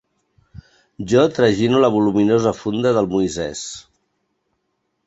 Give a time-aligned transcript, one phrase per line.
[1.11, 3.65] Jo tragino la voluminosa funda del Moisès.